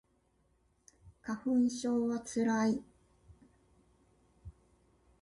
[1.21, 2.81] 花粉症はつらい